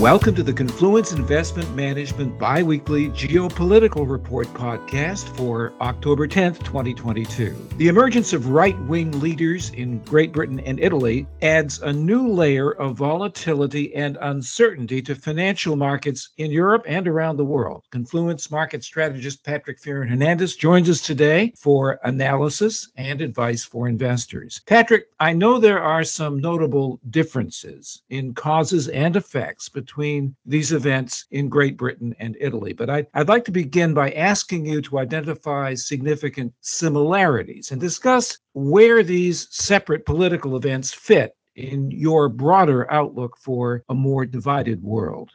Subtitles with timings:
[0.00, 7.70] Welcome to the Confluence Investment Management Biweekly Geopolitical Report podcast for October 10th, 2022.
[7.78, 12.70] The emergence of right wing leaders in Great Britain and Italy adds a new layer
[12.74, 17.82] of volatility and uncertainty to financial markets in Europe and around the world.
[17.90, 24.60] Confluence market strategist Patrick Fearon Hernandez joins us today for analysis and advice for investors.
[24.64, 30.72] Patrick, I know there are some notable differences in causes and effects between between these
[30.72, 32.74] events in Great Britain and Italy.
[32.74, 38.38] But I'd, I'd like to begin by asking you to identify significant similarities and discuss
[38.52, 45.30] where these separate political events fit in your broader outlook for a more divided world.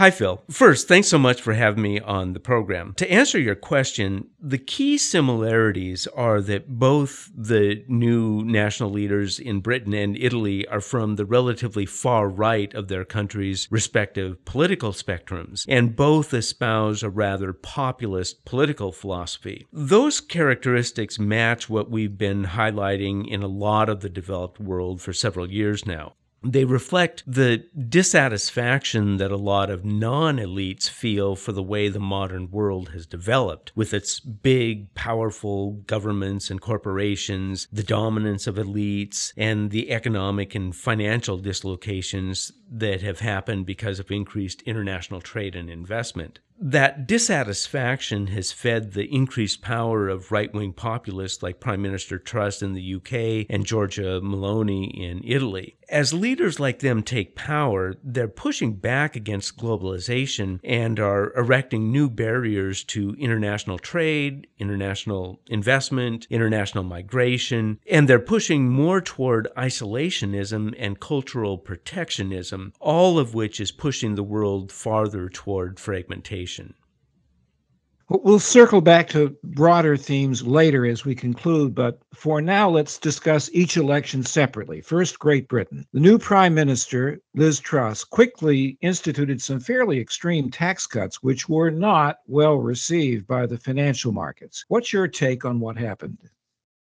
[0.00, 0.42] Hi, Phil.
[0.50, 2.94] First, thanks so much for having me on the program.
[2.96, 9.60] To answer your question, the key similarities are that both the new national leaders in
[9.60, 15.66] Britain and Italy are from the relatively far right of their countries' respective political spectrums,
[15.68, 19.66] and both espouse a rather populist political philosophy.
[19.70, 25.12] Those characteristics match what we've been highlighting in a lot of the developed world for
[25.12, 31.52] several years now they reflect the dissatisfaction that a lot of non elites feel for
[31.52, 37.82] the way the modern world has developed, with its big, powerful governments and corporations, the
[37.82, 44.62] dominance of elites, and the economic and financial dislocations that have happened because of increased
[44.62, 51.42] international trade and investment that dissatisfaction has fed the increased power of right wing populists
[51.42, 55.76] like Prime Minister Truss in the UK and Giorgia Meloni in Italy.
[55.90, 62.08] As leaders like them take power, they're pushing back against globalization and are erecting new
[62.08, 71.00] barriers to international trade, international investment, international migration, and they're pushing more toward isolationism and
[71.00, 76.74] cultural protectionism, all of which is pushing the world farther toward fragmentation.
[78.12, 83.48] We'll circle back to broader themes later as we conclude, but for now, let's discuss
[83.52, 84.80] each election separately.
[84.80, 85.86] First, Great Britain.
[85.92, 91.70] The new Prime Minister, Liz Truss, quickly instituted some fairly extreme tax cuts, which were
[91.70, 94.64] not well received by the financial markets.
[94.66, 96.18] What's your take on what happened?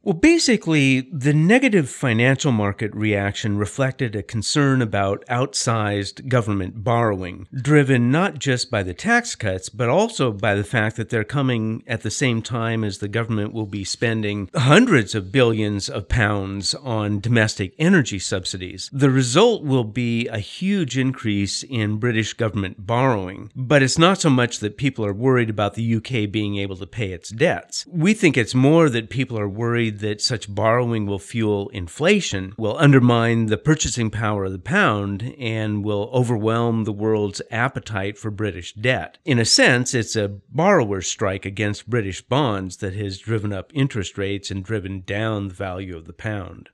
[0.09, 8.09] Well, basically, the negative financial market reaction reflected a concern about outsized government borrowing, driven
[8.09, 12.02] not just by the tax cuts, but also by the fact that they're coming at
[12.02, 17.20] the same time as the government will be spending hundreds of billions of pounds on
[17.20, 18.90] domestic energy subsidies.
[18.91, 24.31] The result will be a huge increase in British government borrowing, but it's not so
[24.31, 27.86] much that people are worried about the UK being able to pay its debts.
[27.86, 32.77] We think it's more that people are worried that such borrowing will fuel inflation, will
[32.77, 38.73] undermine the purchasing power of the pound, and will overwhelm the world's appetite for British
[38.73, 39.17] debt.
[39.25, 44.17] In a sense, it's a borrower's strike against British bonds that has driven up interest
[44.17, 46.69] rates and driven down the value of the pound.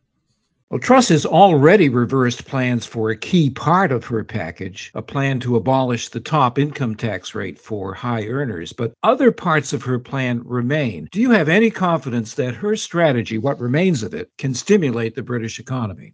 [0.69, 5.39] Well, Truss has already reversed plans for a key part of her package, a plan
[5.41, 9.99] to abolish the top income tax rate for high earners, but other parts of her
[9.99, 11.07] plan remain.
[11.11, 15.23] Do you have any confidence that her strategy, what remains of it, can stimulate the
[15.23, 16.13] British economy?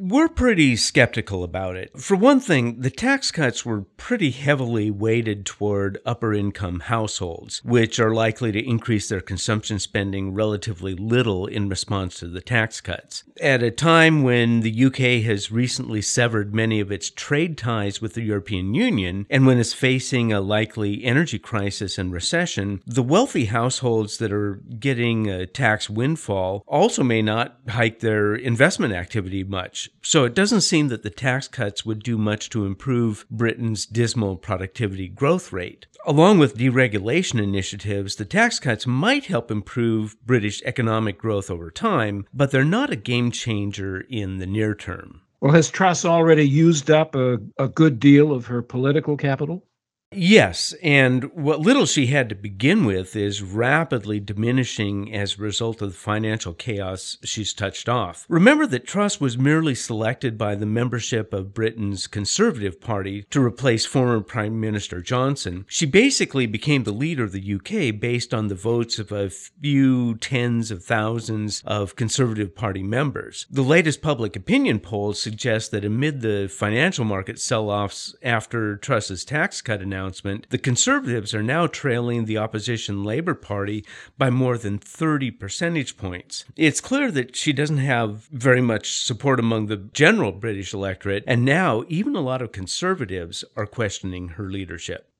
[0.00, 1.98] We're pretty skeptical about it.
[1.98, 7.98] For one thing, the tax cuts were pretty heavily weighted toward upper income households, which
[7.98, 13.24] are likely to increase their consumption spending relatively little in response to the tax cuts.
[13.40, 18.14] At a time when the UK has recently severed many of its trade ties with
[18.14, 23.46] the European Union, and when it's facing a likely energy crisis and recession, the wealthy
[23.46, 29.87] households that are getting a tax windfall also may not hike their investment activity much
[30.02, 34.36] so it doesn't seem that the tax cuts would do much to improve Britain's dismal
[34.36, 35.86] productivity growth rate.
[36.06, 42.26] Along with deregulation initiatives, the tax cuts might help improve British economic growth over time,
[42.32, 45.22] but they're not a game changer in the near term.
[45.40, 49.64] Well, has Truss already used up a, a good deal of her political capital?
[50.10, 55.82] Yes, and what little she had to begin with is rapidly diminishing as a result
[55.82, 58.24] of the financial chaos she's touched off.
[58.26, 63.84] Remember that Truss was merely selected by the membership of Britain's Conservative Party to replace
[63.84, 65.66] former Prime Minister Johnson.
[65.68, 70.14] She basically became the leader of the UK based on the votes of a few
[70.14, 73.46] tens of thousands of Conservative Party members.
[73.50, 79.26] The latest public opinion polls suggest that amid the financial market sell offs after Truss's
[79.26, 83.84] tax cut announcement, announcement, the Conservatives are now trailing the opposition Labour Party
[84.16, 86.44] by more than 30 percentage points.
[86.54, 91.44] It's clear that she doesn't have very much support among the general British electorate, and
[91.44, 95.10] now even a lot of Conservatives are questioning her leadership.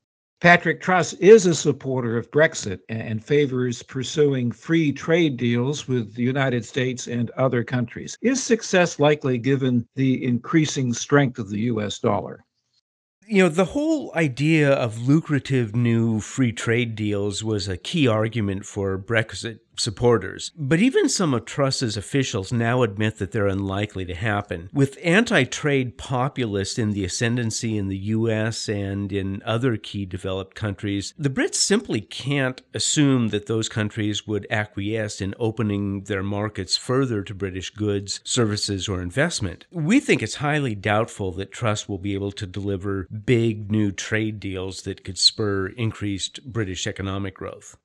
[0.41, 6.23] Patrick Truss is a supporter of Brexit and favors pursuing free trade deals with the
[6.23, 8.17] United States and other countries.
[8.23, 11.99] Is success likely given the increasing strength of the U.S.
[11.99, 12.45] dollar?
[13.31, 18.65] You know, the whole idea of lucrative new free trade deals was a key argument
[18.65, 20.53] for Brexit supporters.
[20.57, 24.71] But even some of Truss's officials now admit that they're unlikely to happen.
[24.73, 30.55] With anti trade populists in the ascendancy in the US and in other key developed
[30.55, 36.77] countries, the Brits simply can't assume that those countries would acquiesce in opening their markets
[36.77, 39.67] further to British goods, services, or investment.
[39.71, 44.41] We think it's highly doubtful that Truss will be able to deliver big new trade
[44.41, 47.77] deals that could spur increased British economic growth.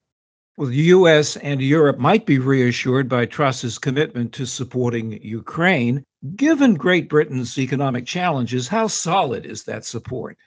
[0.56, 1.36] Well, the U.S.
[1.38, 6.06] and Europe might be reassured by Truss's commitment to supporting Ukraine.
[6.36, 10.38] Given Great Britain's economic challenges, how solid is that support?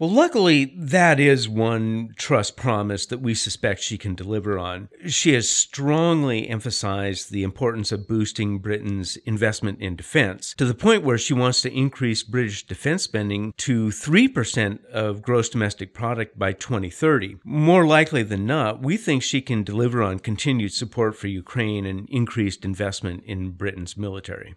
[0.00, 4.90] Well, luckily, that is one Truss promise that we suspect she can deliver on.
[5.06, 11.02] She has strongly emphasized the importance of boosting Britain's investment in defense to the point
[11.02, 16.52] where she wants to increase British defense spending to 3% of gross domestic product by
[16.52, 17.38] 2030.
[17.42, 22.08] More likely than not, we think she can deliver on continued support for Ukraine and
[22.08, 24.54] increased investment in Britain's military.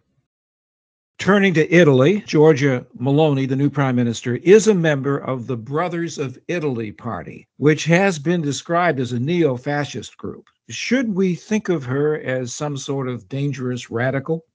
[1.18, 6.18] Turning to Italy, Giorgia Meloni, the new prime minister, is a member of the Brothers
[6.18, 10.48] of Italy party, which has been described as a neo fascist group.
[10.70, 14.46] Should we think of her as some sort of dangerous radical?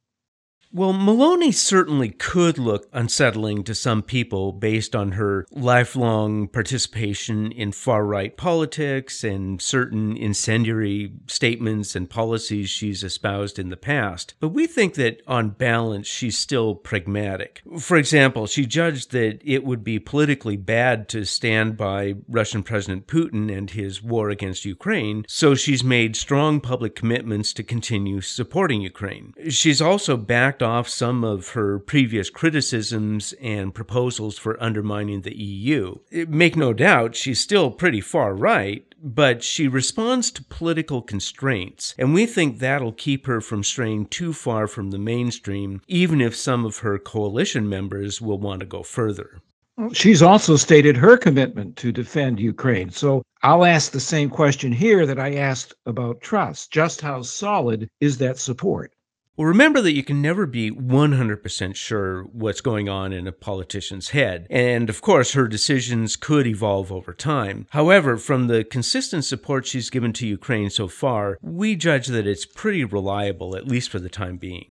[0.77, 7.73] Well, Meloni certainly could look unsettling to some people based on her lifelong participation in
[7.73, 14.35] far right politics and certain incendiary statements and policies she's espoused in the past.
[14.39, 17.63] But we think that on balance, she's still pragmatic.
[17.81, 23.07] For example, she judged that it would be politically bad to stand by Russian President
[23.07, 28.83] Putin and his war against Ukraine, so she's made strong public commitments to continue supporting
[28.83, 29.33] Ukraine.
[29.49, 35.95] She's also backed off some of her previous criticisms and proposals for undermining the EU.
[36.11, 42.13] Make no doubt, she's still pretty far right, but she responds to political constraints, and
[42.13, 46.67] we think that'll keep her from straying too far from the mainstream, even if some
[46.67, 49.41] of her coalition members will want to go further.
[49.93, 52.91] She's also stated her commitment to defend Ukraine.
[52.91, 56.67] So I'll ask the same question here that I asked about Truss.
[56.67, 58.93] Just how solid is that support?
[59.37, 64.11] Well, remember that you can never be 100% sure what's going on in a politician's
[64.11, 64.47] head.
[64.49, 67.67] And of course, her decisions could evolve over time.
[67.71, 72.47] However, from the consistent support she's given to Ukraine so far, we judge that it's
[72.47, 74.69] pretty reliable, at least for the time being.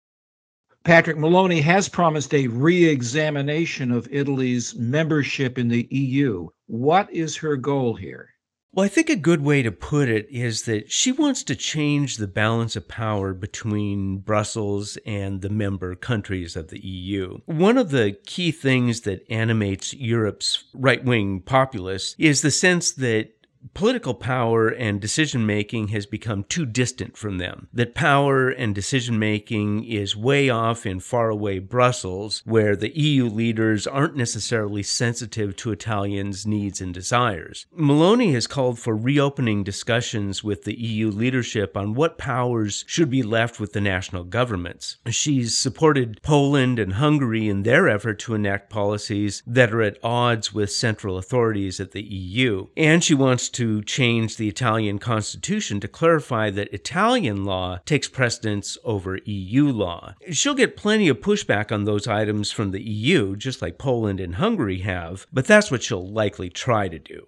[0.83, 6.49] Patrick Meloni has promised a re examination of Italy's membership in the EU.
[6.67, 8.34] What is her goal here?
[8.75, 12.17] Well, I think a good way to put it is that she wants to change
[12.17, 17.39] the balance of power between Brussels and the member countries of the EU.
[17.47, 23.44] One of the key things that animates Europe's right wing populists is the sense that
[23.73, 27.69] political power and decision making has become too distant from them.
[27.73, 33.87] That power and decision making is way off in faraway Brussels, where the EU leaders
[33.87, 37.67] aren't necessarily sensitive to Italians' needs and desires.
[37.77, 43.23] Meloni has called for reopening discussions with the EU leadership on what powers should be
[43.23, 44.99] left with the national governments.
[45.09, 50.53] She's supported Poland and Hungary in their effort to enact policies that are at odds
[50.53, 55.89] with central authorities at the EU, and she wants to change the Italian constitution to
[55.89, 60.15] clarify that Italian law takes precedence over EU law.
[60.31, 64.37] She'll get plenty of pushback on those items from the EU, just like Poland and
[64.37, 67.27] Hungary have, but that's what she'll likely try to do.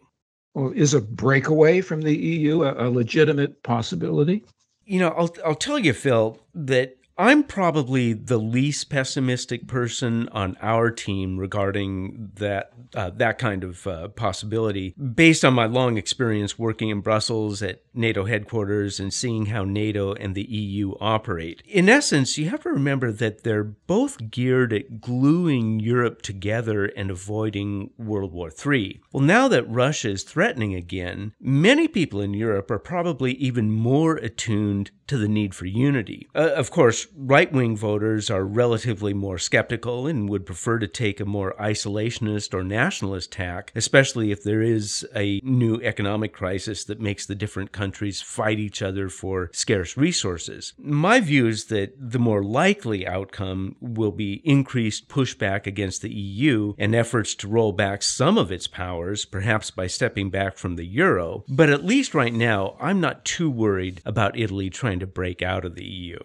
[0.54, 4.44] Well, is a breakaway from the EU a, a legitimate possibility?
[4.84, 10.56] You know, I'll, I'll tell you, Phil, that I'm probably the least pessimistic person on
[10.60, 16.58] our team regarding that uh, that kind of uh, possibility, based on my long experience
[16.58, 21.62] working in Brussels at NATO headquarters and seeing how NATO and the EU operate.
[21.66, 27.10] In essence, you have to remember that they're both geared at gluing Europe together and
[27.10, 29.00] avoiding World War III.
[29.12, 34.16] Well, now that Russia is threatening again, many people in Europe are probably even more
[34.16, 36.28] attuned to the need for unity.
[36.34, 41.20] Uh, of course, right wing voters are relatively more skeptical and would prefer to take
[41.20, 47.00] a more isolationist or nationalist tack, especially if there is a new economic crisis that
[47.00, 50.74] makes the different countries fight each other for scarce resources.
[50.78, 56.74] My view is that the more likely outcome will be increased pushback against the EU
[56.78, 60.86] and efforts to roll back some of its powers, perhaps by stepping back from the
[60.86, 61.44] euro.
[61.48, 65.64] But at least right now, I'm not too worried about Italy trying to break out
[65.64, 66.18] of the EU.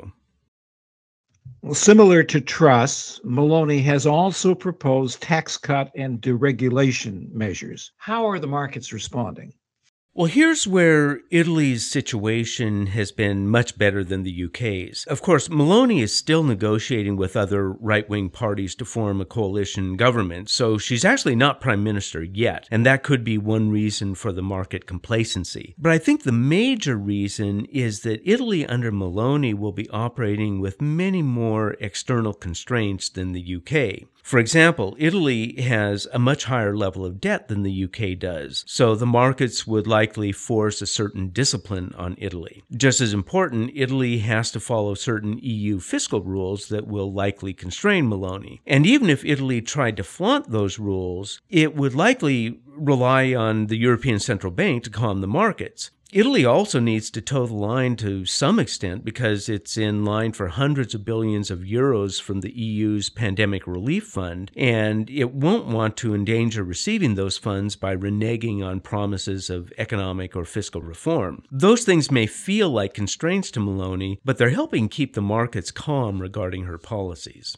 [1.74, 7.92] Similar to Truss, Meloni has also proposed tax cut and deregulation measures.
[7.98, 9.54] How are the markets responding?
[10.13, 15.06] Well, here's where Italy's situation has been much better than the UK's.
[15.08, 19.96] Of course, Meloni is still negotiating with other right wing parties to form a coalition
[19.96, 24.34] government, so she's actually not prime minister yet, and that could be one reason for
[24.34, 25.75] the market complacency.
[25.77, 30.82] But I think the major reason is that Italy under Meloni will be operating with
[30.82, 34.10] many more external constraints than the UK.
[34.24, 38.94] For example, Italy has a much higher level of debt than the UK does, so
[38.94, 42.63] the markets would likely force a certain discipline on Italy.
[42.75, 48.10] Just as important, Italy has to follow certain EU fiscal rules that will likely constrain
[48.10, 48.62] Meloni.
[48.65, 53.77] And even if Italy tried to flaunt those rules, it would likely rely on the
[53.77, 55.91] European Central Bank to calm the markets.
[56.13, 60.50] Italy also needs to toe the line to some extent because it's in line for
[60.50, 65.96] hundreds of billions of euros from the EU's pandemic relief fund, and it won't want
[65.96, 71.44] to endanger receiving those funds by reneging on promises of economic or fiscal reform.
[71.50, 76.22] Those things may feel like constraints to Meloni, but they're helping keep the markets calm
[76.22, 77.56] regarding her policies.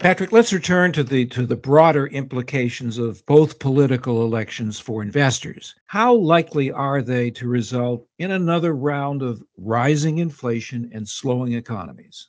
[0.00, 5.74] Patrick, let's return to the to the broader implications of both political elections for investors.
[5.88, 12.28] How likely are they to result in another round of rising inflation and slowing economies?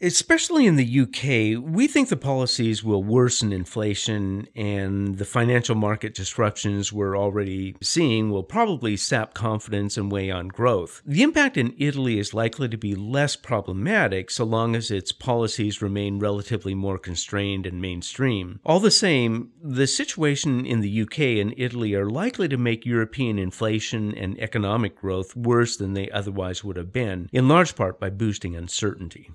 [0.00, 6.14] Especially in the UK, we think the policies will worsen inflation and the financial market
[6.14, 11.02] disruptions we're already seeing will probably sap confidence and weigh on growth.
[11.04, 15.82] The impact in Italy is likely to be less problematic so long as its policies
[15.82, 18.60] remain relatively more constrained and mainstream.
[18.64, 23.36] All the same, the situation in the UK and Italy are likely to make European
[23.36, 28.10] inflation and economic growth worse than they otherwise would have been, in large part by
[28.10, 29.32] boosting uncertainty.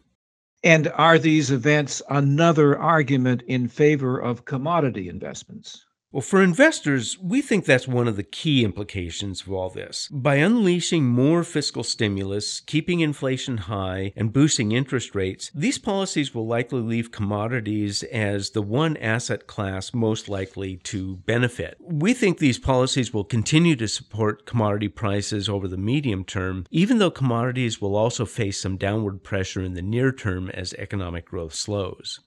[0.63, 5.85] And are these events another argument in favor of commodity investments?
[6.13, 10.07] Well, for investors, we think that's one of the key implications of all this.
[10.11, 16.45] By unleashing more fiscal stimulus, keeping inflation high, and boosting interest rates, these policies will
[16.45, 21.77] likely leave commodities as the one asset class most likely to benefit.
[21.79, 26.99] We think these policies will continue to support commodity prices over the medium term, even
[26.99, 31.55] though commodities will also face some downward pressure in the near term as economic growth
[31.55, 32.19] slows.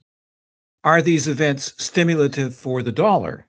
[0.83, 3.47] Are these events stimulative for the dollar?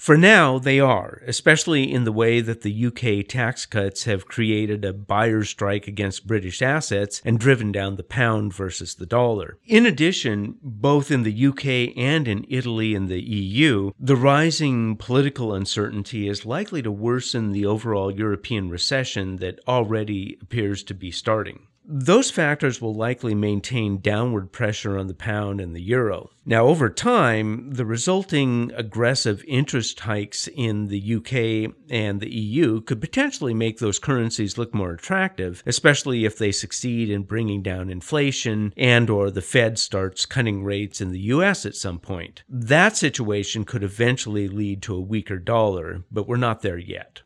[0.00, 4.82] For now, they are, especially in the way that the UK tax cuts have created
[4.82, 9.58] a buyer's strike against British assets and driven down the pound versus the dollar.
[9.66, 15.52] In addition, both in the UK and in Italy and the EU, the rising political
[15.52, 21.66] uncertainty is likely to worsen the overall European recession that already appears to be starting.
[21.92, 26.30] Those factors will likely maintain downward pressure on the pound and the euro.
[26.46, 33.00] Now, over time, the resulting aggressive interest hikes in the UK and the EU could
[33.00, 38.72] potentially make those currencies look more attractive, especially if they succeed in bringing down inflation
[38.76, 42.44] and or the Fed starts cutting rates in the US at some point.
[42.48, 47.22] That situation could eventually lead to a weaker dollar, but we're not there yet.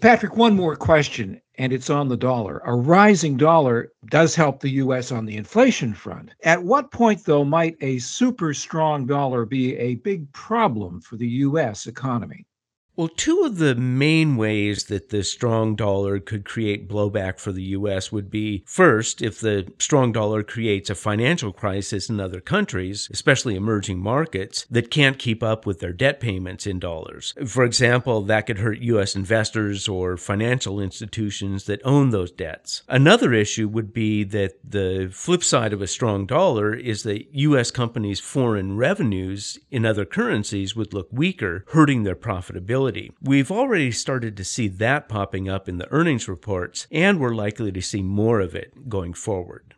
[0.00, 2.60] Patrick, one more question, and it's on the dollar.
[2.64, 5.12] A rising dollar does help the U.S.
[5.12, 6.34] on the inflation front.
[6.42, 11.28] At what point, though, might a super strong dollar be a big problem for the
[11.28, 11.86] U.S.
[11.86, 12.46] economy?
[12.94, 17.62] Well, two of the main ways that the strong dollar could create blowback for the
[17.62, 18.12] U.S.
[18.12, 23.56] would be first, if the strong dollar creates a financial crisis in other countries, especially
[23.56, 27.32] emerging markets, that can't keep up with their debt payments in dollars.
[27.46, 29.16] For example, that could hurt U.S.
[29.16, 32.82] investors or financial institutions that own those debts.
[32.88, 37.70] Another issue would be that the flip side of a strong dollar is that U.S.
[37.70, 42.81] companies' foreign revenues in other currencies would look weaker, hurting their profitability
[43.20, 47.72] We've already started to see that popping up in the earnings reports, and we're likely
[47.72, 49.74] to see more of it going forward.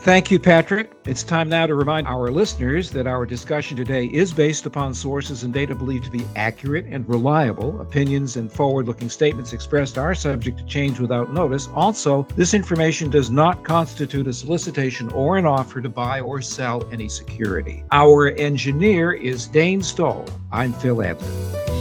[0.00, 0.92] Thank you, Patrick.
[1.06, 5.42] It's time now to remind our listeners that our discussion today is based upon sources
[5.42, 7.80] and data believed to be accurate and reliable.
[7.80, 11.68] Opinions and forward looking statements expressed are subject to change without notice.
[11.74, 16.88] Also, this information does not constitute a solicitation or an offer to buy or sell
[16.92, 17.82] any security.
[17.90, 20.24] Our engineer is Dane Stoll.
[20.52, 21.77] I'm Phil Anthony.